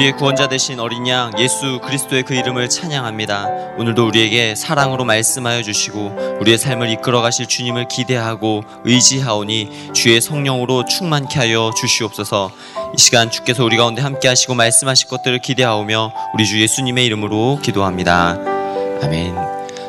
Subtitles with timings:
[0.00, 3.74] 우리의 구원자 되신 어린 양 예수 그리스도의 그 이름을 찬양합니다.
[3.76, 11.38] 오늘도 우리에게 사랑으로 말씀하여 주시고 우리의 삶을 이끌어 가실 주님을 기대하고 의지하오니 주의 성령으로 충만케
[11.38, 12.50] 하여 주시옵소서.
[12.96, 18.38] 이 시간 주께서 우리 가운데 함께 하시고 말씀하실 것들을 기대하오며 우리 주 예수님의 이름으로 기도합니다.
[19.02, 19.36] 아멘.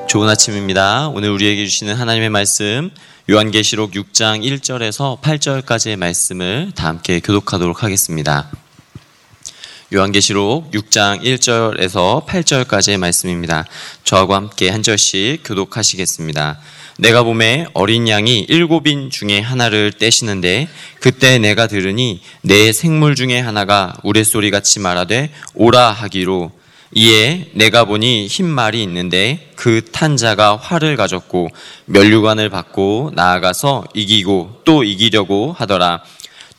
[0.09, 1.07] 좋은 아침입니다.
[1.07, 2.91] 오늘 우리에게 주시는 하나님의 말씀
[3.29, 8.49] 요한계시록 6장 1절에서 8절까지의 말씀을 다 함께 교독하도록 하겠습니다.
[9.93, 13.65] 요한계시록 6장 1절에서 8절까지의 말씀입니다.
[14.05, 16.59] 저하고 함께 한 절씩 교독하시겠습니다.
[16.97, 20.69] 내가 봄에 어린 양이 일곱인 중에 하나를 떼시는데
[21.01, 26.51] 그때 내가 들으니 내 생물 중에 하나가 우레소리 같이 말하되 오라 하기로
[26.93, 31.49] 이에 내가 보니 흰 말이 있는데 그 탄자가 활을 가졌고
[31.87, 36.01] 면류관을 받고 나아가서 이기고 또 이기려고 하더라.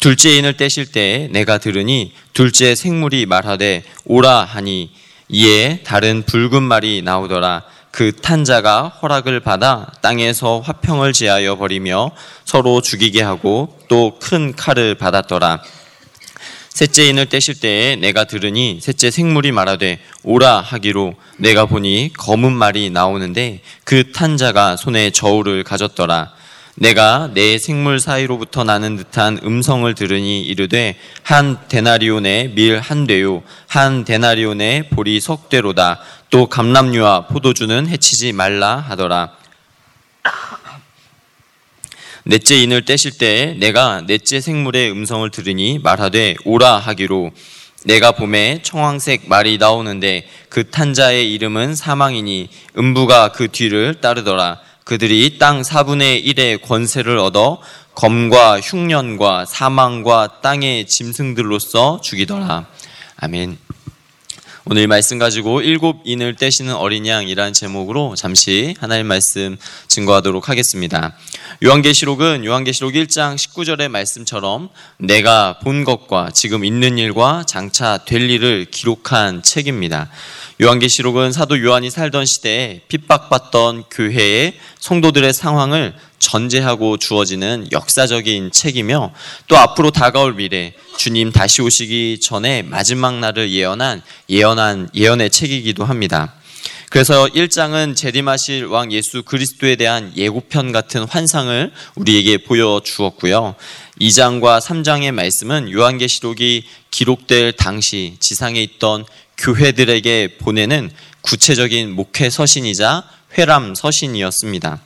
[0.02, 4.90] 둘째 인을 떼실 때 내가 들으니 둘째 생물이 말하되 오라 하니
[5.28, 7.62] 이에 다른 붉은 말이 나오더라.
[7.92, 12.10] 그 탄자가 허락을 받아 땅에서 화평을 제하여 버리며
[12.44, 15.62] 서로 죽이게 하고 또 큰 칼을 받았더라.
[16.70, 22.90] 셋째 인을 떼실 때에 내가 들으니 셋째 생물이 말하되 오라 하기로 내가 보니 검은 말이
[22.90, 26.41] 나오는데 그 탄자가 손에 저울을 가졌더라.
[26.76, 34.88] 내가 내 생물 사이로부터 나는 듯한 음성을 들으니 이르되 한 데나리온의 밀한 대요 한 데나리온의
[34.88, 36.00] 보리 석 대로다
[36.30, 39.36] 또 감람류와 포도주는 해치지 말라 하더라.
[42.24, 47.32] 넷째 인을 떼실 때 내가 넷째 생물의 음성을 들으니 말하되 오라 하기로
[47.84, 54.60] 내가 봄에 청황색 말이 나오는데 그 탄자의 이름은 사망이니 음부가 그 뒤를 따르더라.
[54.84, 57.60] 그들이 땅 4분의 1의 권세를 얻어
[57.94, 62.66] 검과 흉년과 사망과 땅의 짐승들로서 죽이더라.
[63.16, 63.58] 아멘.
[64.64, 69.56] 오늘 말씀 가지고 일곱 인을 떼시는 어린 양이라는 제목으로 잠시 하나님 말씀
[69.88, 71.16] 증거하도록 하겠습니다.
[71.64, 79.42] 요한계시록은 요한계시록 1장 19절의 말씀처럼 내가 본 것과 지금 있는 일과 장차 될 일을 기록한
[79.42, 80.08] 책입니다.
[80.62, 89.12] 요한계시록은 사도 요한이 살던 시대에 핍박받던 교회의 성도들의 상황을 전제하고 주어지는 역사적인 책이며
[89.48, 96.32] 또 앞으로 다가올 미래 주님 다시 오시기 전에 마지막 날을 예언한 예언한 예언의 책이기도 합니다.
[96.90, 103.56] 그래서 1장은 재림하실 왕 예수 그리스도에 대한 예고편 같은 환상을 우리에게 보여 주었고요.
[104.00, 109.06] 2장과 3장의 말씀은 요한계시록이 기록될 당시 지상에 있던
[109.42, 110.90] 교회들에게 보내는
[111.22, 113.02] 구체적인 목회 서신이자
[113.36, 114.80] 회람 서신이었습니다.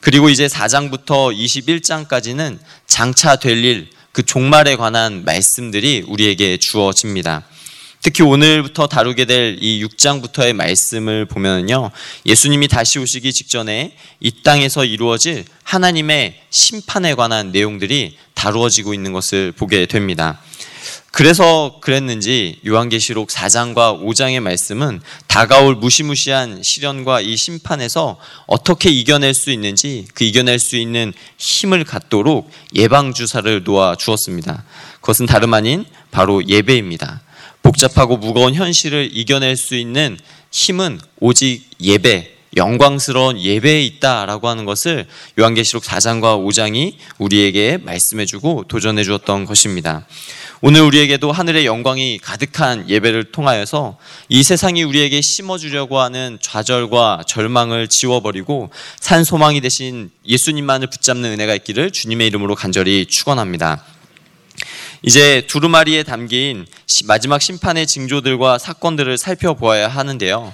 [0.00, 7.44] 그리고 이제 4장부터 21장까지는 장차 될 일, 그 종말에 관한 말씀들이 우리에게 주어집니다.
[8.00, 11.90] 특히 오늘부터 다루게 될 이 6장부터의 말씀을 보면요.
[12.24, 19.86] 예수님이 다시 오시기 직전에 이 땅에서 이루어질 하나님의 심판에 관한 내용들이 다루어지고 있는 것을 보게
[19.86, 20.40] 됩니다.
[21.16, 30.04] 그래서 그랬는지 요한계시록 4장과 5장의 말씀은 다가올 무시무시한 시련과 이 심판에서 어떻게 이겨낼 수 있는지
[30.12, 34.64] 그 이겨낼 수 있는 힘을 갖도록 예방주사를 놓아 주었습니다.
[35.00, 37.22] 그것은 다름 아닌 바로 예배입니다.
[37.62, 40.18] 복잡하고 무거운 현실을 이겨낼 수 있는
[40.50, 45.06] 힘은 오직 예배, 영광스러운 예배에 있다라고 하는 것을
[45.38, 50.06] 요한계시록 4장과 5장이 우리에게 말씀해주고 도전해 주었던 것입니다.
[50.62, 53.98] 오늘 우리에게도 하늘의 영광이 가득한 예배를 통하여서
[54.30, 61.90] 이 세상이 우리에게 심어주려고 하는 좌절과 절망을 지워버리고 산 소망이 되신 예수님만을 붙잡는 은혜가 있기를
[61.90, 63.84] 주님의 이름으로 간절히 축원합니다.
[65.08, 66.66] 이제 두루마리에 담긴
[67.04, 70.52] 마지막 심판의 징조들과 사건들을 살펴보아야 하는데요.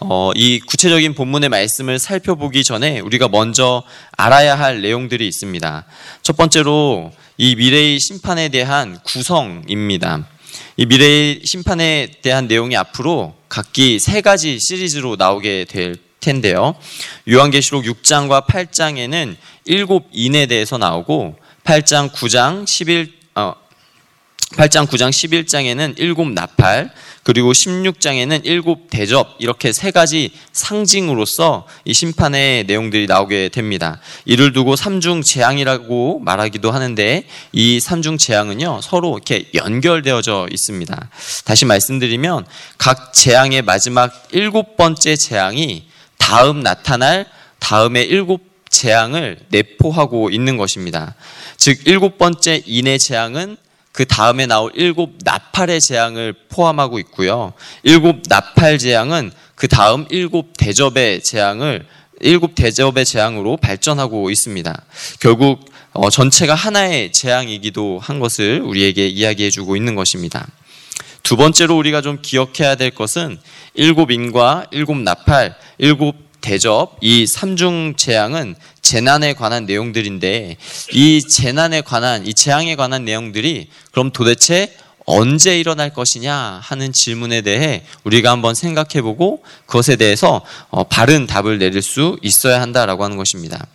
[0.00, 3.82] 어, 이 구체적인 본문의 말씀을 살펴보기 전에 우리가 먼저
[4.18, 5.86] 알아야 할 내용들이 있습니다.
[6.20, 10.28] 첫 번째로 이 미래의 심판에 대한 구성입니다.
[10.76, 16.74] 이 미래의 심판에 대한 내용이 앞으로 각기 세 가지 시리즈로 나오게 될 텐데요.
[17.26, 23.54] 요한계시록 6장과 8장에는 일곱 인에 대해서 나오고 8장, 9장, 11, 어,
[24.56, 26.92] 8장, 9장, 11장에는 일곱 나팔,
[27.24, 33.98] 그리고 16장에는 일곱 대접 이렇게 세 가지 상징으로서 이 심판의 내용들이 나오게 됩니다.
[34.26, 41.10] 이를 두고 삼중 재앙이라고 말하기도 하는데 이 삼중 재앙은요 서로 이렇게 연결되어져 있습니다.
[41.44, 42.46] 다시 말씀드리면
[42.76, 45.86] 각 재앙의 마지막 일곱 번째 재앙이
[46.18, 47.26] 다음 나타날
[47.58, 51.14] 다음의 일곱 재앙을 내포하고 있는 것입니다.
[51.56, 53.56] 즉 일곱 번째 인의 재앙은
[53.94, 57.52] 그 다음에 나올 일곱 나팔의 재앙을 포함하고 있고요.
[57.84, 61.86] 일곱 나팔 재앙은 그 다음 일곱 대접의 재앙을
[62.20, 64.82] 일곱 대접의 재앙으로 발전하고 있습니다.
[65.20, 70.48] 결국 어, 전체가 하나의 재앙이기도 한 것을 우리에게 이야기해주고 있는 것입니다.
[71.22, 73.38] 두 번째로 우리가 좀 기억해야 될 것은
[73.74, 80.56] 일곱 인과 일곱 나팔, 일곱 대접 이 삼중 재앙은 재난에 관한 내용들인데
[80.92, 84.76] 이 재난에 관한 이 재앙에 관한 내용들이 그럼 도대체
[85.06, 91.58] 언제 일어날 것이냐 하는 질문에 대해 우리가 한번 생각해 보고 그것에 대해서 어, 바른 답을
[91.58, 93.66] 내릴 수 있어야 한다라고 하는 것입니다.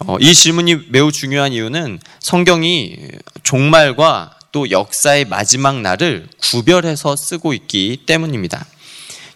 [0.00, 2.96] 어, 이 질문이 매우 중요한 이유는 성경이
[3.44, 8.66] 종말과 또 역사의 마지막 날을 구별해서 쓰고 있기 때문입니다.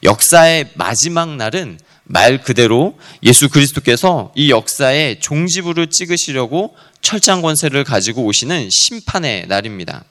[0.02, 1.78] 역사의 마지막 날은
[2.12, 10.04] 말 그대로 예수 그리스도께서 이 역사에 종지부를 찍으시려고 철장 권세를 가지고 오시는 심판의 날입니다.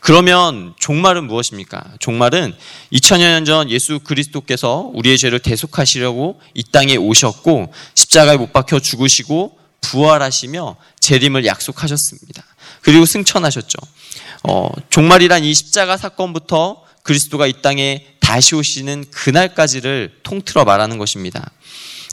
[0.00, 1.84] 그러면 종말은 무엇입니까?
[1.98, 2.54] 종말은
[2.90, 10.76] 2000여 년전 예수 그리스도께서 우리의 죄를 대속하시려고 이 땅에 오셨고 십자가에 못 박혀 죽으시고 부활하시며
[11.00, 12.44] 재림을 약속하셨습니다.
[12.80, 13.78] 그리고 승천하셨죠.
[14.44, 21.48] 어, 종말이란 이 십자가 사건부터 그리스도가 이 땅에 다시 오시는 그날까지를 통틀어 말하는 것입니다.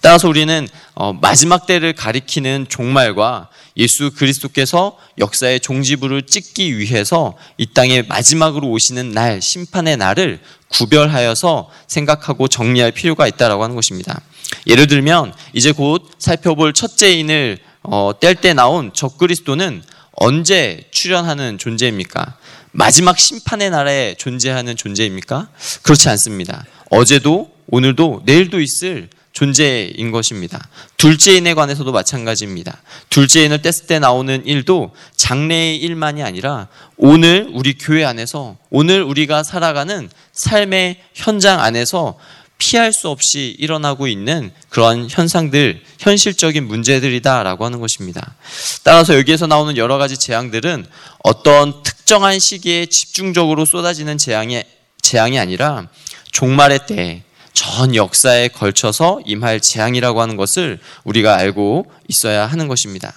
[0.03, 8.03] 따라서 우리는 어, 마지막 때를 가리키는 종말과 예수 그리스도께서 역사의 종지부를 찍기 위해서 이 땅에
[8.03, 14.21] 마지막으로 오시는 날, 심판의 날을 구별하여서 생각하고 정리할 필요가 있다라고 하는 것입니다.
[14.67, 19.81] 예를 들면 이제 곧 살펴볼 첫째인을 어, 뗄때 나온 적 그리스도는
[20.11, 22.37] 언제 출현하는 존재입니까?
[22.75, 25.47] 마지막 심판의 날에 존재하는 존재입니까?
[25.83, 26.65] 그렇지 않습니다.
[26.89, 30.59] 어제도 오늘도 내일도 있을 존재인 것입니다.
[30.97, 32.81] 둘째인에 관해서도 마찬가지입니다.
[33.09, 36.67] 둘째인을 뗐을 때 나오는 일도 장래의 일만이 아니라
[36.97, 42.17] 오늘 우리 교회 안에서 오늘 우리가 살아가는 삶의 현장 안에서
[42.57, 48.35] 피할 수 없이 일어나고 있는 그런 현상들, 현실적인 문제들이다라고 하는 것입니다.
[48.83, 50.85] 따라서 여기에서 나오는 여러 가지 재앙들은
[51.23, 54.63] 어떤 특 정한 시기에 집중적으로 쏟아지는 재앙이,
[55.01, 55.87] 재앙이 아니라
[56.31, 57.23] 종말의 때,
[57.53, 63.13] 전 역사에 걸쳐서 임할 재앙이라고 하는 것을 우리가 알고 있어야 하는 것입니다.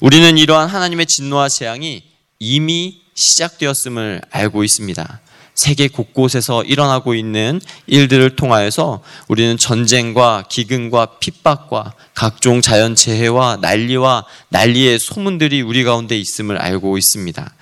[0.00, 2.02] 우리는 이러한 하나님의 진노와 재앙이
[2.38, 5.20] 이미 시작되었음을 알고 있습니다.
[5.54, 15.60] 세계 곳곳에서 일어나고 있는 일들을 통하여서 우리는 전쟁과 기근과 핍박과 각종 자연재해와 난리와 난리의 소문들이
[15.60, 17.54] 우리 가운데 있음을 알고 있습니다.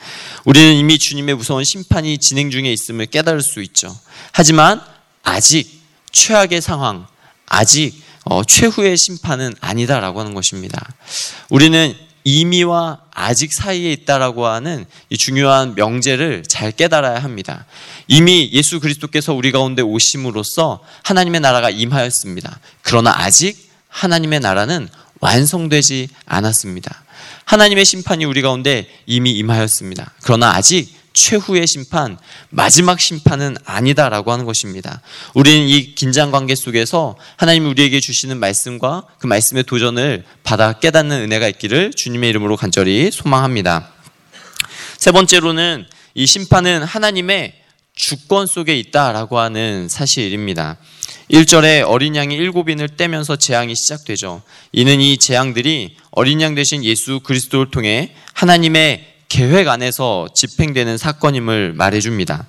[0.45, 3.95] 우리는 이미 주님의 무서운 심판이 진행 중에 있음을 깨달을 수 있죠.
[4.33, 4.81] 하지만
[5.23, 5.81] 아직
[6.13, 7.07] 최악의 상황,
[7.47, 10.87] 아직 어, 최후의 심판은 아니다라고 하는 것입니다.
[11.49, 11.95] 우리는
[12.31, 17.67] 이미와 아직 사이에 있다라고 하는 이 중요한 명제를 잘 깨달아야 합니다.
[18.07, 22.61] 이미 예수 그리스도께서 우리 가운데 오심으로써 하나님의 나라가 임하였습니다.
[22.83, 23.57] 그러나 아직
[23.89, 24.89] 하나님의 나라는
[25.21, 27.03] 완성되지 않았습니다.
[27.45, 30.13] 하나님의 심판이 우리 가운데 이미 임하였습니다.
[30.23, 32.17] 그러나 아직 최후의 심판,
[32.49, 35.03] 마지막 심판은 아니다라고 하는 것입니다.
[35.35, 41.47] 우리는 이 긴장 관계 속에서 하나님이 우리에게 주시는 말씀과 그 말씀의 도전을 받아 깨닫는 은혜가
[41.49, 43.93] 있기를 주님의 이름으로 간절히 소망합니다.
[44.97, 45.85] 세 번째로는
[46.15, 47.55] 이 심판은 하나님의
[47.95, 50.79] 주권 속에 있다라고 하는 사실입니다.
[51.31, 54.43] 1절에 어린 양이 일곱 인을 떼면서 재앙이 시작되죠.
[54.73, 62.47] 이는 이 재앙들이 어린 양 대신 예수 그리스도를 통해 하나님의 계획 안에서 집행되는 사건임을 말해줍니다.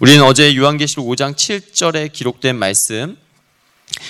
[0.00, 3.16] 우리는 어제 요한계시록 5장 7절에 기록된 말씀,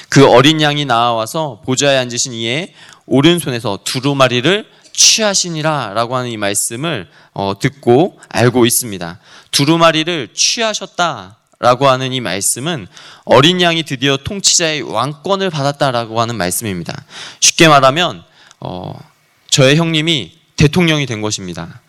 [0.08, 2.74] 그 어린 양이 나와서 보좌에 앉으신 이의
[3.06, 9.20] 오른손에서 두루마리를 취하시니라 라고 하는 이 말씀을 어, 듣고 알고 있습니다.
[9.52, 12.88] 두루마리를 취하셨다 라고 하는 이 말씀은
[13.26, 17.04] 어린 양이 드디어 통치자의 왕권을 받았다 라고 하는 말씀입니다.
[17.38, 18.24] 쉽게 말하면
[18.58, 18.98] 어,
[19.50, 21.80] 저의 형님이 대통령이 된 것입니다.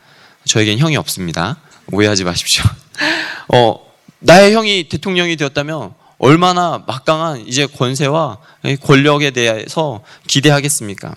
[0.49, 1.57] 저에겐 형이 없습니다.
[1.91, 2.63] 오해하지 마십시오.
[3.53, 3.79] 어,
[4.17, 8.39] 나의 형이 대통령이 되었다면 얼마나 막강한 이제 권세와
[8.81, 11.13] 권력에 대해서 기대하겠습니까?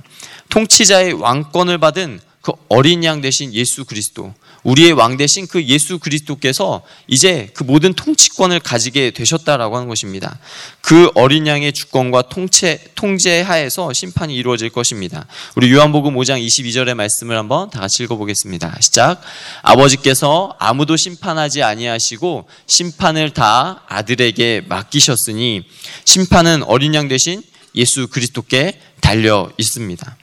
[0.51, 6.83] 통치자의 왕권을 받은 그 어린 양 대신 예수 그리스도, 우리의 왕 대신 그 예수 그리스도께서
[7.07, 10.39] 이제 그 모든 통치권을 가지게 되셨다라고 하는 것입니다.
[10.81, 15.27] 그 어린 양의 주권과 통체, 통제 하에서 심판이 이루어질 것입니다.
[15.57, 18.79] 우리 요한복음 5장 22절의 말씀을 한번 다 같이 읽어보겠습니다.
[18.81, 19.21] 시작.
[19.63, 25.65] 아버지께서 아무도 심판하지 아니하시고 심판을 다 아들에게 맡기셨으니
[26.05, 27.43] 심판은 어린 양 대신
[27.75, 30.17] 예수 그리스도께 달려 있습니다.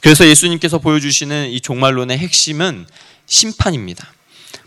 [0.00, 2.86] 그래서 예수님께서 보여주시는 이 종말론의 핵심은
[3.26, 4.06] 심판입니다.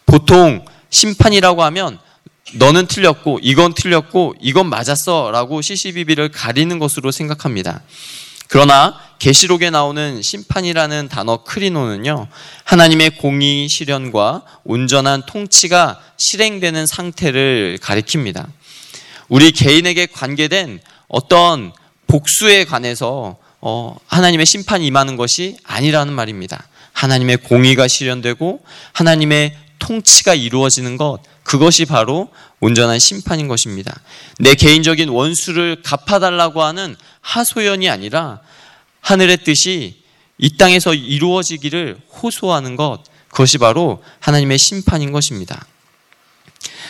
[0.05, 1.99] 보통 심판이라고 하면
[2.55, 7.81] 너는 틀렸고 이건 틀렸고 이건 맞았어라고 시시비비를 가리는 것으로 생각합니다.
[8.47, 12.27] 그러나 계시록에 나오는 심판이라는 단어 크리노는요.
[12.63, 18.47] 하나님의 공의 실현과 온전한 통치가 실행되는 상태를 가리킵니다.
[19.27, 21.71] 우리 개인에게 관계된 어떤
[22.07, 26.65] 복수에 관해서 어, 하나님의 심판이 임하는 것이 아니라는 말입니다.
[26.99, 32.27] 하나님의 공의가 실현되고 하나님의 통치가 이루어지는 것, 그것이 바로
[32.59, 34.01] 온전한 심판인 것입니다.
[34.37, 38.41] 내 개인적인 원수를 갚아달라고 하는 하소연이 아니라
[38.99, 40.03] 하늘의 뜻이
[40.37, 45.65] 이 땅에서 이루어지기를 호소하는 것, 그것이 바로 하나님의 심판인 것입니다.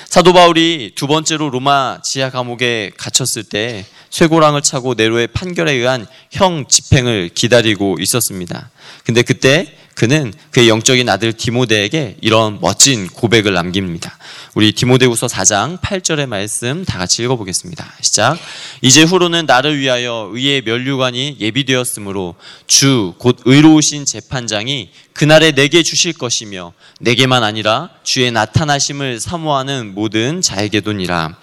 [0.08, 6.66] 사도 바울이 두 번째로 로마 지하 감옥에 갇혔을 때 쇠고랑을 차고 네로의 판결에 의한 형
[6.68, 8.72] 집행을 기다리고 있었습니다.
[9.06, 14.18] 근데 그때 그는 그의 영적인 아들 디모데에게 이런 멋진 고백을 남깁니다.
[14.54, 17.86] 우리 디모데후서 4장 8절의 말씀 다 같이 읽어보겠습니다.
[18.00, 18.40] 시작.
[18.82, 26.72] 이제 후로는 나를 위하여 의의 면류관이 예비되었으므로 주 곧 의로우신 재판장이 그날에 내게 주실 것이며
[27.02, 31.36] 내게만 아니라 주의 나타나심을 사모하는 모든 자에게도니라.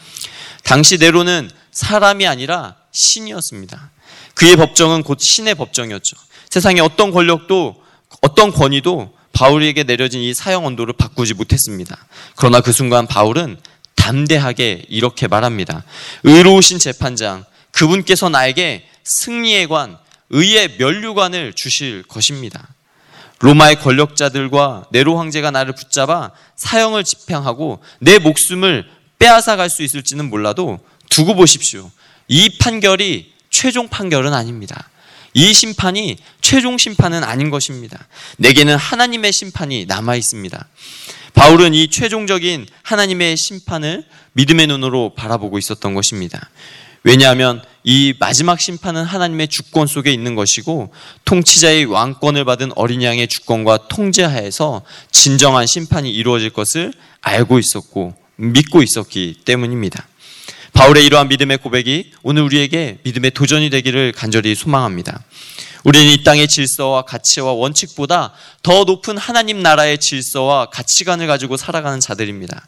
[0.64, 3.90] 당시 네로는 사람이 아니라 신이었습니다.
[4.32, 6.16] 그의 법정은 곧 신의 법정이었죠.
[6.48, 7.84] 세상에 어떤 권력도
[8.22, 12.06] 어떤 권위도 바울에게 내려진 이 사형 언도를 바꾸지 못했습니다.
[12.36, 13.58] 그러나 그 순간 바울은
[13.96, 15.84] 담대하게 이렇게 말합니다.
[16.22, 19.98] 의로우신 재판장, 그분께서 나에게 승리의 관,
[20.30, 22.68] 의의 면류관을 주실 것입니다.
[23.40, 28.86] 로마의 권력자들과 네로 황제가 나를 붙잡아 사형을 집행하고 내 목숨을
[29.18, 30.78] 빼앗아 갈 수 있을지는 몰라도
[31.10, 31.90] 두고 보십시오.
[32.28, 34.88] 이 판결이 최종 판결은 아닙니다.
[35.36, 38.08] 이 심판이 최종 심판은 아닌 것입니다.
[38.38, 40.66] 내게는 하나님의 심판이 남아 있습니다.
[41.34, 46.48] 바울은 이 최종적인 하나님의 심판을 믿음의 눈으로 바라보고 있었던 것입니다.
[47.02, 50.90] 왜냐하면 이 마지막 심판은 하나님의 주권 속에 있는 것이고
[51.26, 59.42] 통치자의 왕권을 받은 어린 양의 주권과 통제하에서 진정한 심판이 이루어질 것을 알고 있었고 믿고 있었기
[59.44, 60.08] 때문입니다.
[60.76, 65.24] 바울의 이러한 믿음의 고백이 오늘 우리에게 믿음의 도전이 되기를 간절히 소망합니다.
[65.84, 72.66] 우리는 이 땅의 질서와 가치와 원칙보다 더 높은 하나님 나라의 질서와 가치관을 가지고 살아가는 자들입니다.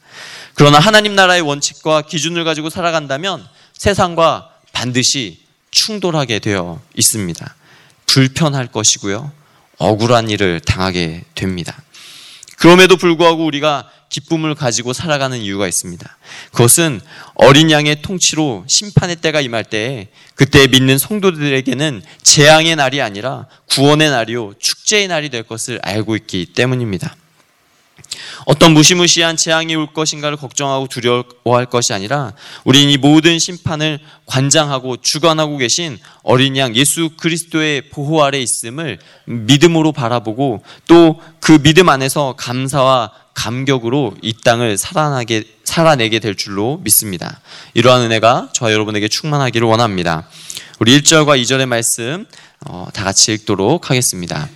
[0.55, 7.55] 그러나 하나님 나라의 원칙과 기준을 가지고 살아간다면 세상과 반드시 충돌하게 되어 있습니다.
[8.07, 9.31] 불편할 것이고요.
[9.77, 11.77] 억울한 일을 당하게 됩니다.
[12.57, 16.17] 그럼에도 불구하고 우리가 기쁨을 가지고 살아가는 이유가 있습니다.
[16.53, 17.01] 그것은
[17.35, 24.55] 어린 양의 통치로 심판의 때가 임할 때 그때 믿는 성도들에게는 재앙의 날이 아니라 구원의 날이요
[24.59, 27.15] 축제의 날이 될 것을 알고 있기 때문입니다.
[28.47, 32.33] 어떤 무시무시한 재앙이 올 것인가를 걱정하고 두려워할 것이 아니라
[32.65, 39.93] 우리는 이 모든 심판을 관장하고 주관하고 계신 어린 양 예수 그리스도의 보호 아래 있음을 믿음으로
[39.93, 47.41] 바라보고 또 그 믿음 안에서 감사와 감격으로 이 땅을 살아나게, 살아내게 될 줄로 믿습니다.
[47.73, 50.29] 이러한 은혜가 저와 여러분에게 충만하기를 원합니다.
[50.79, 52.27] 우리 1절과 2절의 말씀
[52.67, 54.51] 어, 다 같이 읽도록 하겠습니다.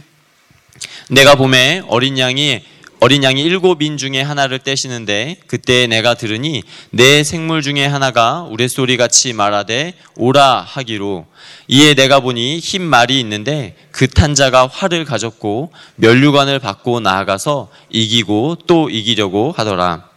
[1.08, 2.62] 내가 봄에 어린 양이
[3.02, 8.96] 어린 양이 일곱 인 중에 하나를 떼시는데 그때 내가 들으니 내 생물 중에 하나가 우레소리
[8.96, 11.26] 같이 말하되 오라 하기로
[11.66, 18.88] 이에 내가 보니 흰 말이 있는데 그 탄자가 활을 가졌고 면류관을 받고 나아가서 이기고 또
[18.88, 20.11] 이기려고 하더라.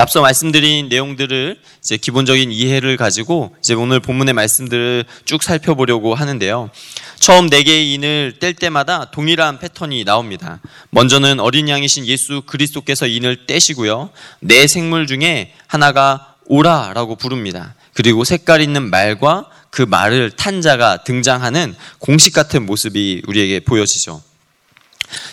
[0.00, 6.70] 앞서 말씀드린 내용들을 이제 기본적인 이해를 가지고 이제 오늘 본문의 말씀들을 쭉 살펴보려고 하는데요.
[7.18, 10.60] 처음 네 개의 인을 뗄 때마다 동일한 패턴이 나옵니다.
[10.90, 14.10] 먼저는 어린 양이신 예수 그리스도께서 인을 떼시고요.
[14.40, 17.74] 네 생물 중에 하나가 오라라고 부릅니다.
[17.94, 24.22] 그리고 색깔 있는 말과 그 말을 탄 자가 등장하는 공식 같은 모습이 우리에게 보여지죠.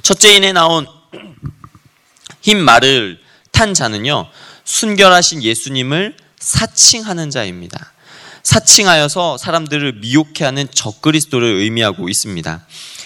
[0.01, 0.88] 첫째 인에 나온
[2.41, 3.20] 흰 말을
[3.51, 4.27] 탄 자는요,
[4.65, 7.93] 순결하신 예수님을 사칭하는 자입니다.
[8.43, 12.65] 사칭하여서 사람들을 미혹해 하는 적그리스도를 의미하고 있습니다.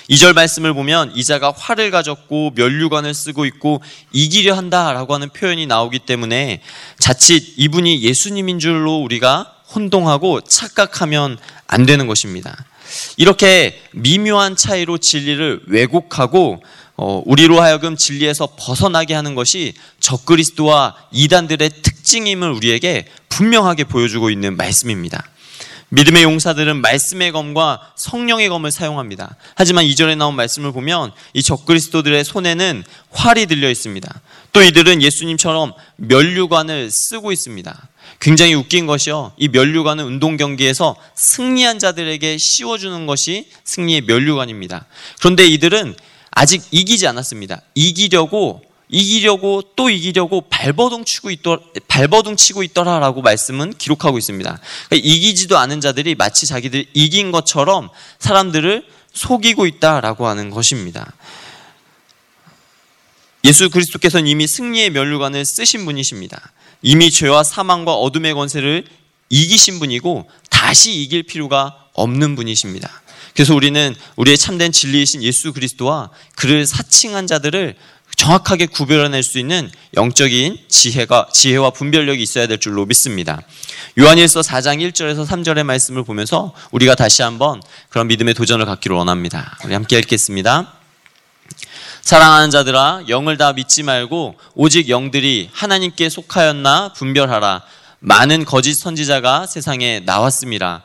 [0.10, 3.82] 2절 말씀을 보면 이자가 활을 가졌고 면류관을 쓰고 있고
[4.14, 6.62] 이기려 한다라고 하는 표현이 나오기 때문에
[6.98, 12.66] 자칫 이분이 예수님인 줄로 우리가 혼동하고 착각하면 안 되는 것입니다.
[13.18, 16.62] 이렇게 미묘한 차이로 진리를 왜곡하고
[17.00, 25.24] 어, 우리로 하여금 진리에서 벗어나게 하는 것이 적그리스도와 이단들의 특징임을 우리에게 분명하게 보여주고 있는 말씀입니다.
[25.90, 29.38] 믿음의 용사들은 말씀의 검과 성령의 검을 사용합니다.
[29.56, 34.22] 하지만 이절에 나온 말씀을 보면 이 적그리스도들의 손에는 활이 들려 있습니다.
[34.52, 37.90] 또 이들은 예수님처럼 면류관을 쓰고 있습니다.
[38.20, 39.34] 굉장히 웃긴 것이요.
[39.38, 44.86] 이 면류관은 운동 경기에서 승리한 자들에게 씌워주는 것이 승리의 면류관입니다.
[45.20, 45.96] 그런데 이들은
[46.32, 47.62] 아직 이기지 않았습니다.
[47.76, 54.60] 이기려고 이기려고 또 이기려고 발버둥 치고 있더 발버둥 치고 있더라라고 말씀은 기록하고 있습니다.
[54.88, 61.14] 그러니까 이기지도 않은 자들이 마치 자기들 이긴 것처럼 사람들을 속이고 있다라고 하는 것입니다.
[63.44, 66.52] 예수 그리스도께서는 이미 승리의 면류관을 쓰신 분이십니다.
[66.82, 68.86] 이미 죄와 사망과 어둠의 권세를
[69.30, 72.90] 이기신 분이고 다시 이길 필요가 없는 분이십니다.
[73.34, 77.76] 그래서 우리는 우리의 참된 진리이신 예수 그리스도와 그를 사칭한 자들을
[78.16, 83.42] 정확하게 구별해낼 수 있는 영적인 지혜가 지혜와 분별력이 있어야 될 줄로 믿습니다.
[84.00, 89.58] 요한일서 4장 1절에서 3절의 말씀을 보면서 우리가 다시 한번 그런 믿음의 도전을 갖기를 원합니다.
[89.66, 90.77] 우리 함께 읽겠습니다.
[92.08, 97.64] 사랑하는 자들아 영을 다 믿지 말고 오직 영들이 하나님께 속하였나 분별하라.
[98.00, 100.84] 많은 거짓 선지자가 세상에 나왔습니다.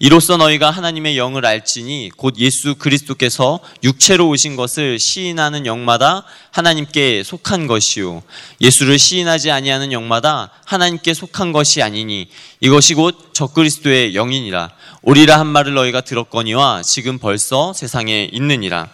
[0.00, 7.68] 이로써 너희가 하나님의 영을 알지니 곧 예수 그리스도께서 육체로 오신 것을 시인하는 영마다 하나님께 속한
[7.68, 8.24] 것이요
[8.60, 12.26] 예수를 시인하지 아니하는 영마다 하나님께 속한 것이 아니니
[12.58, 14.70] 이것이 곧 적그리스도의 영이니라
[15.02, 18.88] 오리라 한 말을 너희가 들었거니와 지금 벌써 세상에 있느니라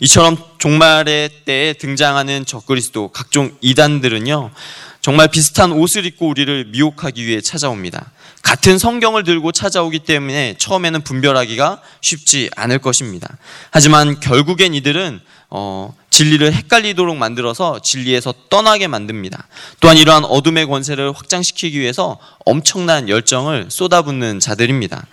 [0.00, 4.50] 이처럼 종말의 때에 등장하는 적그리스도 각종 이단들은요
[5.00, 8.10] 정말 비슷한 옷을 입고 우리를 미혹하기 위해 찾아옵니다.
[8.42, 13.38] 같은 성경을 들고 찾아오기 때문에 처음에는 분별하기가 쉽지 않을 것입니다.
[13.70, 19.46] 하지만 결국엔 이들은 어, 진리를 헷갈리도록 만들어서 진리에서 떠나게 만듭니다.
[19.80, 25.06] 또한 이러한 어둠의 권세를 확장시키기 위해서 엄청난 열정을 쏟아붓는 자들입니다.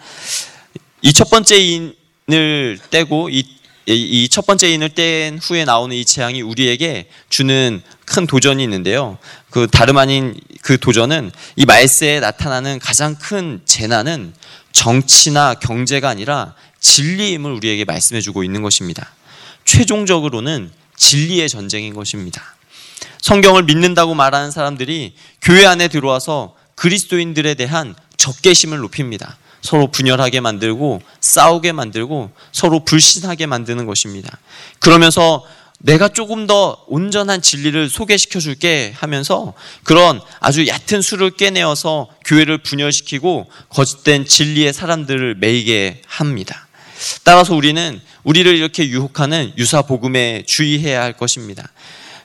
[1.01, 3.45] 이 첫 번째 인을 떼고 이
[3.87, 9.17] 이 첫 번째 인을 뗀 후에 나오는 이 재앙이 우리에게 주는 큰 도전이 있는데요.
[9.49, 14.33] 그 다름 아닌 그 도전은 이 말세에 나타나는 가장 큰 재난은
[14.71, 19.13] 정치나 경제가 아니라 진리임을 우리에게 말씀해 주고 있는 것입니다.
[19.65, 22.55] 최종적으로는 진리의 전쟁인 것입니다.
[23.21, 29.37] 성경을 믿는다고 말하는 사람들이 교회 안에 들어와서 그리스도인들에 대한 적개심을 높입니다.
[29.65, 34.37] 서로 분열하게 만들고 싸우게 만들고 서로 불신하게 만드는 것입니다.
[34.79, 35.43] 그러면서
[35.79, 43.49] 내가 조금 더 온전한 진리를 소개시켜 줄게 하면서 그런 아주 얕은 수를 깨내어서 교회를 분열시키고
[43.69, 46.67] 거짓된 진리의 사람들을 매이게 합니다.
[47.23, 51.69] 따라서 우리는 우리를 이렇게 유혹하는 유사 복음에 주의해야 할 것입니다.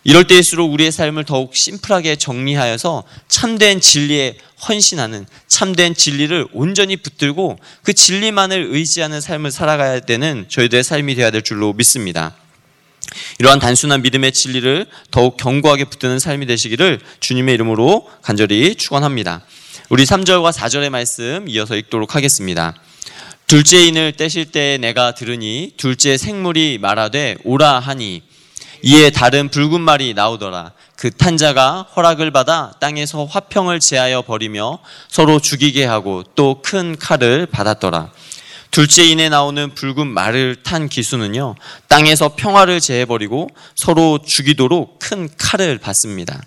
[0.02, 4.36] 이럴 때일수록 우리의 삶을 더욱 심플하게 정리하여서 참된 진리에
[4.66, 11.42] 헌신하는 참된 진리를 온전히 붙들고 그 진리만을 의지하는 삶을 살아가야 되는 저희들의 삶이 되어야 될
[11.42, 12.34] 줄로 믿습니다.
[13.38, 19.42] 이러한 단순한 믿음의 진리를 더욱 견고하게 붙드는 삶이 되시기를 주님의 이름으로 간절히 축원합니다.
[19.88, 22.74] 우리 3절과 4절의 말씀 이어서 읽도록 하겠습니다.
[23.46, 28.22] 둘째 인을 떼실 때 내가 들으니 둘째 생물이 말하되 오라 하니
[28.82, 30.72] 이에 다른 붉은 말이 나오더라.
[30.96, 38.10] 그 탄자가 허락을 받아 땅에서 화평을 제하여 버리며 서로 죽이게 하고 또 큰 칼을 받았더라.
[38.70, 41.56] 둘째 인에 나오는 붉은 말을 탄 기수는요,
[41.88, 46.40] 땅에서 평화를 제해버리고 서로 죽이도록 큰 칼을 받습니다.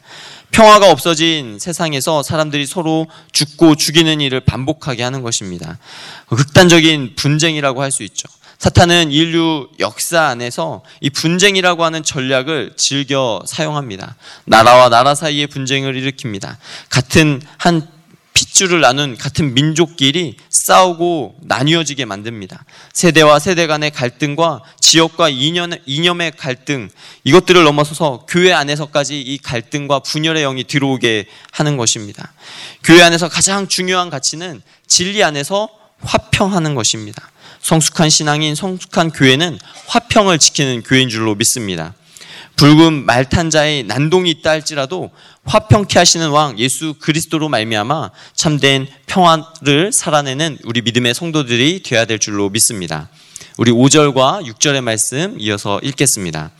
[0.51, 5.79] 평화가 없어진 세상에서 사람들이 서로 죽고 죽이는 일을 반복하게 하는 것입니다.
[6.27, 8.29] 극단적인 분쟁이라고 할 수 있죠.
[8.63, 14.15] 사탄은 인류 역사 안에서 이 분쟁이라고 하는 전략을 즐겨 사용합니다.
[14.45, 16.55] 나라와 나라 사이의 분쟁을 일으킵니다.
[16.87, 17.85] 같은 한
[18.33, 22.63] 핏줄을 나눈 같은 민족끼리 싸우고 나뉘어지게 만듭니다.
[22.93, 26.89] 세대와 세대 간의 갈등과 지역과 이념, 이념의 갈등,
[27.25, 32.31] 이것들을 넘어서서 교회 안에서까지 이 갈등과 분열의 영이 들어오게 하는 것입니다.
[32.81, 35.67] 교회 안에서 가장 중요한 가치는 진리 안에서
[35.99, 37.32] 화평하는 것입니다.
[37.63, 41.95] 성숙한 신앙인 성숙한 교회는 화평을 지키는 교회인 줄로 믿습니다.
[42.57, 45.09] 붉은 말탄자의 난동이 있다 할지라도
[45.45, 52.49] 화평케 하시는 왕 예수 그리스도로 말미암아 참된 평화를 살아내는 우리 믿음의 성도들이 되어야 될 줄로
[52.49, 53.09] 믿습니다.
[53.57, 56.51] 우리 5절과 6절의 말씀 이어서 읽겠습니다.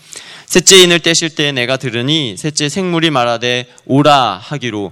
[0.47, 4.91] 셋째 인을 떼실 때 내가 들으니 셋째 생물이 말하되 오라 하기로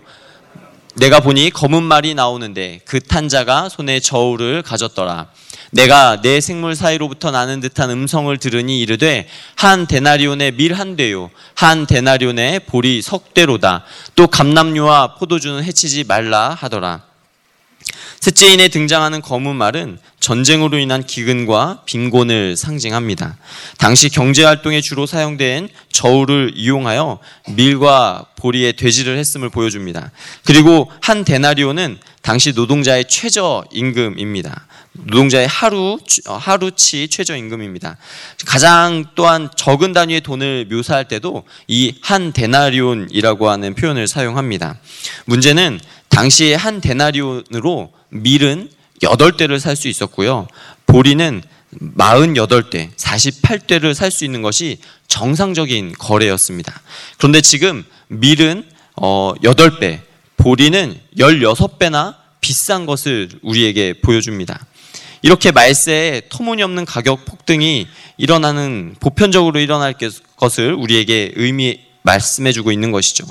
[0.95, 5.29] 내가 보니 검은 말이 나오는데 그 탄자가 손에 저울을 가졌더라.
[5.71, 11.85] 내가 내 생물 사이로부터 나는 듯한 음성을 들으니 이르되 한 데나리온의 밀 한 대요 한
[11.85, 13.83] 데나리온의 보리 석 대로다
[14.15, 17.03] 또 감남류와 포도주는 해치지 말라 하더라
[18.21, 23.35] 셋째인에 등장하는 검은 말은 전쟁으로 인한 기근과 빈곤을 상징합니다.
[23.79, 27.17] 당시 경제 활동에 주로 사용된 저울을 이용하여
[27.55, 30.11] 밀과 보리에 돼지를 했음을 보여줍니다.
[30.45, 34.67] 그리고 한 데나리오는 당시 노동자의 최저 임금입니다.
[34.93, 37.97] 노동자의 하루 어, 하루치 최저 임금입니다.
[38.45, 44.77] 가장 또한 적은 단위의 돈을 묘사할 때도 이 한 데나리온이라고 하는 표현을 사용합니다.
[45.25, 45.79] 문제는
[46.09, 48.69] 당시에 한 데나리온으로 밀은
[49.01, 50.47] 8대를 살 수 있었고요.
[50.85, 51.41] 보리는
[51.97, 56.81] 48대, 48대를 살 수 있는 것이 정상적인 거래였습니다.
[57.17, 58.65] 그런데 지금 밀은
[58.97, 60.01] 어 8배,
[60.41, 64.65] 보리는 16배나 비싼 것을 우리에게 보여줍니다.
[65.21, 69.93] 이렇게 말세에 터무니없는 가격 폭등이 일어나는 보편적으로 일어날
[70.37, 73.23] 것을 우리에게 의미 말씀해주고 있는 것이죠.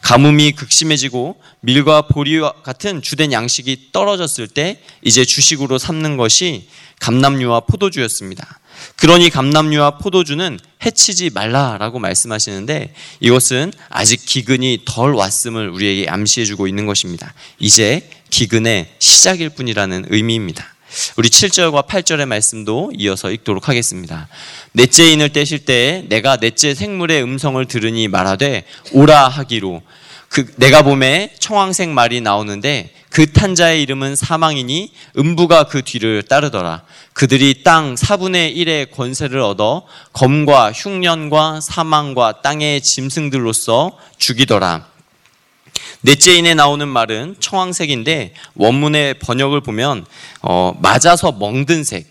[0.00, 8.58] 가뭄이 극심해지고 밀과 보리와 같은 주된 양식이 떨어졌을 때 이제 주식으로 삼는 것이 감남류와 포도주였습니다.
[8.96, 17.34] 그러니 감남류와 포도주는 해치지 말라라고 말씀하시는데 이것은 아직 기근이 덜 왔음을 우리에게 암시해주고 있는 것입니다.
[17.58, 20.74] 이제 기근의 시작일 뿐이라는 의미입니다.
[21.16, 24.28] 우리 7절과 8절의 말씀도 이어서 읽도록 하겠습니다.
[24.72, 29.82] 넷째 인을 떼실 때 내가 넷째 생물의 음성을 들으니 말하되 오라 하기로
[30.28, 36.82] 그 내가 봄에 청황색 말이 나오는데 그 탄자의 이름은 사망이니 음부가 그 뒤를 따르더라.
[37.14, 44.86] 그들이 땅 4분의 1의 권세를 얻어 검과 흉년과 사망과 땅의 짐승들로서 죽이더라.
[46.02, 50.04] 넷째인에 나오는 말은 청황색인데 원문의 번역을 보면
[50.42, 52.06] 어, 맞아서 멍든색,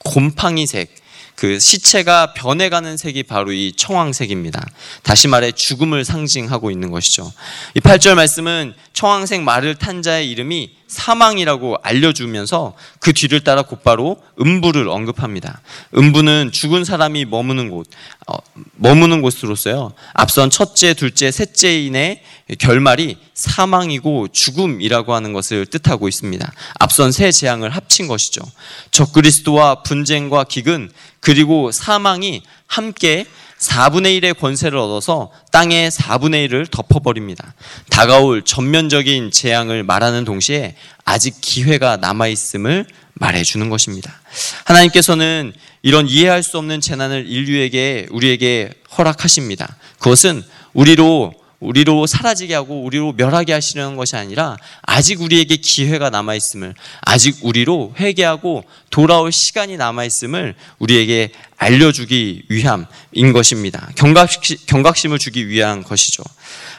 [0.00, 0.94] 곰팡이색,
[1.40, 4.62] 그 시체가 변해가는 색이 바로 이 청황색입니다.
[5.02, 7.32] 다시 말해 죽음을 상징하고 있는 것이죠.
[7.74, 14.88] 이 8절 말씀은 청황색 말을 탄 자의 이름이 사망이라고 알려주면서 그 뒤를 따라 곧바로 음부를
[14.88, 15.62] 언급합니다.
[15.96, 17.86] 음부는 죽은 사람이 머무는 곳,
[18.26, 18.36] 어,
[18.74, 19.92] 머무는 곳으로서요.
[20.12, 22.22] 앞선 첫째, 둘째, 셋째인의
[22.58, 26.52] 결말이 사망이고 죽음이라고 하는 것을 뜻하고 있습니다.
[26.80, 28.42] 앞선 세 재앙을 합친 것이죠.
[28.90, 33.26] 적그리스도와 분쟁과 기근 그 리고 사망이 함께
[33.58, 37.54] 4분의 1의 권세를 얻어서 땅의 4분의 1을 덮어버립니다.
[37.90, 44.18] 다가올 전면적인 재앙을 말하는 동시에 아직 기회가 남아있음을 말해주는 것입니다.
[44.64, 49.76] 하나님께서는 이런 이해할 수 없는 재난을 인류에게, 우리에게 허락하십니다.
[49.98, 56.74] 그것은 우리로 우리로 사라지게 하고 우리로 멸하게 하시려는 것이 아니라 아직 우리에게 기회가 남아 있음을
[57.02, 63.90] 아직 우리로 회개하고 돌아올 시간이 남아 있음을 우리에게 알려주기 위함인 것입니다.
[63.96, 66.22] 경각심, 을 주기 위한 것이죠.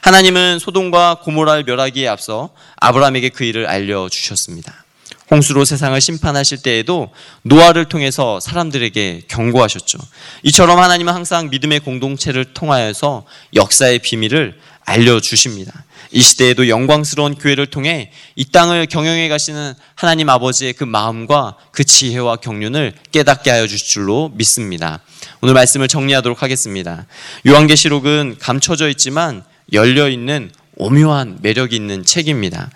[0.02, 4.82] 하나님은 소돔과 고모라를 멸하기에 앞서 아브라함에게 그 일을 알려주셨습니다.
[5.30, 7.10] 홍수로 세상을 심판하실 때에도
[7.42, 9.98] 노아를 통해서 사람들에게 경고하셨죠.
[10.42, 15.84] 이처럼 하나님은 항상 믿음의 공동체를 통하여서 역사의 비밀을 알려주십니다.
[16.10, 22.36] 이 시대에도 영광스러운 교회를 통해 이 땅을 경영해 가시는 하나님 아버지의 그 마음과 그 지혜와
[22.36, 25.00] 경륜을 깨닫게 하여 주실 줄로 믿습니다.
[25.40, 27.06] 오늘 말씀을 정리하도록 하겠습니다.
[27.46, 29.42] 요한계시록은 감춰져 있지만
[29.72, 32.70] 열려 있는 오묘한 매력이 있는 책입니다.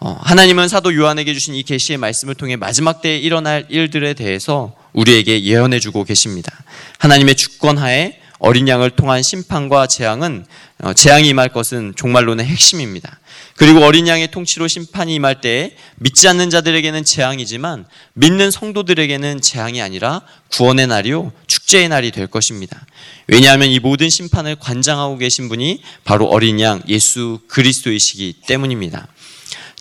[0.00, 5.44] 어, 하나님은 사도 요한에게 주신 이 계시의 말씀을 통해 마지막 때에 일어날 일들에 대해서 우리에게
[5.44, 6.52] 예언해 주고 계십니다.
[6.98, 10.44] 하나님의 주권하에 어린 양을 통한 심판과 재앙은
[10.82, 13.18] 어, 재앙이 임할 것은 종말론의 핵심입니다.
[13.56, 20.20] 그리고 어린 양의 통치로 심판이 임할 때 믿지 않는 자들에게는 재앙이지만 믿는 성도들에게는 재앙이 아니라
[20.52, 22.84] 구원의 날이요 축제의 날이 될 것입니다.
[23.28, 29.08] 왜냐하면 이 모든 심판을 관장하고 계신 분이 바로 어린 양 예수 그리스도이시기 때문입니다.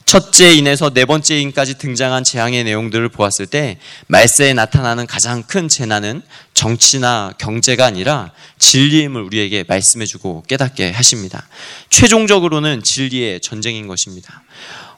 [0.06, 6.22] 첫째 인에서 네 번째 인까지 등장한 재앙의 내용들을 보았을 때 말세에 나타나는 가장 큰 재난은
[6.54, 11.48] 정치나 경제가 아니라 진리임을 우리에게 말씀해주고 깨닫게 하십니다.
[11.90, 14.44] 최종적으로는 진리의 전쟁인 것입니다.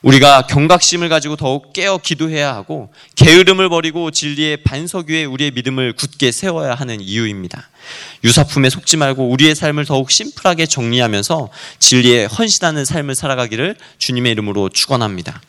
[0.06, 6.32] 우리가 경각심을 가지고 더욱 깨어 기도해야 하고 게으름을 버리고 진리의 반석 위에 우리의 믿음을 굳게
[6.32, 7.68] 세워야 하는 이유입니다.
[8.24, 15.42] 유사품에 속지 말고 우리의 삶을 더욱 심플하게 정리하면서 진리에 헌신하는 삶을 살아가기를 주님의 이름으로 축원합니다.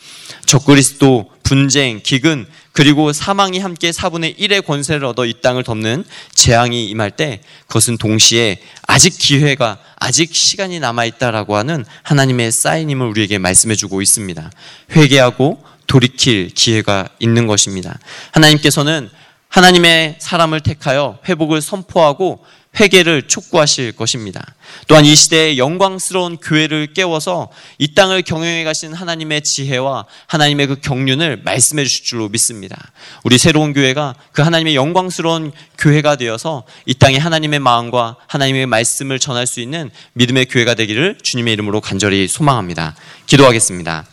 [0.46, 7.10] 적그리스도 분쟁, 기근, 그리고 사망이 함께 4분의 1의 권세를 얻어 이 땅을 덮는 재앙이 임할
[7.10, 14.02] 때 그것은 동시에 아직 기회가 아직 시간이 남아 있다라고 하는 하나님의 사인임을 우리에게 말씀해 주고
[14.02, 14.50] 있습니다.
[14.94, 17.98] 회개하고 돌이킬 기회가 있는 것입니다.
[18.32, 19.08] 하나님께서는
[19.48, 22.44] 하나님의 사람을 택하여 회복을 선포하고
[22.78, 24.54] 회개를 촉구하실 것입니다.
[24.86, 31.42] 또한 이 시대의 영광스러운 교회를 깨워서 이 땅을 경영해 가신 하나님의 지혜와 하나님의 그 경륜을
[31.42, 32.92] 말씀해 주실 줄로 믿습니다.
[33.24, 39.46] 우리 새로운 교회가 그 하나님의 영광스러운 교회가 되어서 이 땅에 하나님의 마음과 하나님의 말씀을 전할
[39.46, 42.94] 수 있는 믿음의 교회가 되기를 주님의 이름으로 간절히 소망합니다.
[43.26, 44.06] 기도하겠습니다.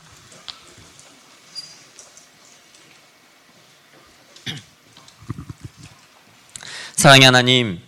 [6.95, 7.82] 사랑의 하나님,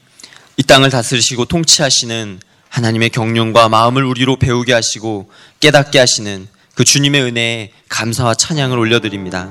[0.58, 2.40] 이 땅을 다스리시고 통치하시는
[2.70, 9.50] 하나님의 경륜과 마음을 우리로 배우게 하시고 깨닫게 하시는 그 주님의 은혜에 감사와 찬양을 올려드립니다.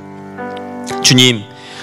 [1.02, 1.42] 주님,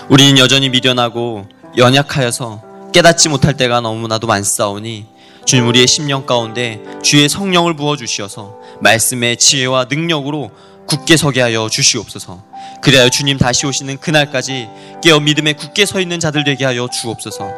[0.10, 5.06] 우리는 여전히 미련하고 연약하여서 깨닫지 못할 때가 너무나도 많사오니
[5.46, 10.52] 주님 우리의 심령 가운데 주의 성령을 부어 주시어서 말씀의 지혜와 능력으로
[10.88, 12.44] 굳게 서게 하여 주시옵소서.
[12.82, 14.68] 그래야 주님 다시 오시는 그날까지
[15.04, 17.50] 깨어 믿음에 굳게 서 있는 자들 되게 하여 주옵소서.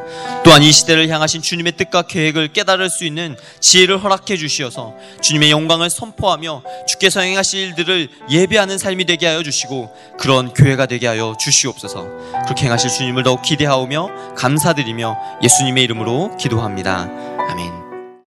[0.43, 5.89] 또한 이 시대를 향하신 주님의 뜻과 계획을 깨달을 수 있는 지혜를 허락해 주시어서 주님의 영광을
[5.89, 12.07] 선포하며 주께서 행하실 일들을 예배하는 삶이 되게 하여 주시고 그런 교회가 되게 하여 주시옵소서.
[12.43, 17.09] 그렇게 행하실 주님을 더욱 기대하오며 감사드리며 예수님의 이름으로 기도합니다.
[17.49, 17.82] 아멘.